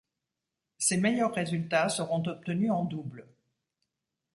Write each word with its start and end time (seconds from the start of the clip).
Ses 0.79 0.97
meilleurs 0.97 1.35
résultats 1.35 1.87
seront 1.87 2.25
obtenus 2.27 2.71
en 2.71 2.85
double. 2.85 3.27